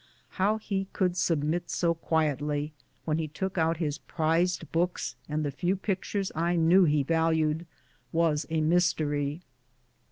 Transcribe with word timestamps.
How 0.41 0.57
he 0.57 0.87
could 0.93 1.15
submit 1.15 1.69
so 1.69 1.93
quietly, 1.93 2.73
when 3.05 3.19
he 3.19 3.27
took 3.27 3.59
out 3.59 3.77
his 3.77 3.99
prized 3.99 4.71
books 4.71 5.15
and 5.29 5.45
the 5.45 5.51
few 5.51 5.75
pictures 5.75 6.31
I 6.33 6.55
knew 6.55 6.85
that 6.85 6.89
he 6.91 7.03
valued, 7.03 7.67
was 8.11 8.47
a 8.49 8.61
mystery. 8.61 9.41